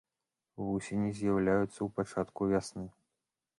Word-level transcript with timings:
Вусені 0.69 1.11
з'яўляюцца 1.19 1.71
ў 1.83 1.89
пачатку 1.99 2.51
вясны. 2.53 2.87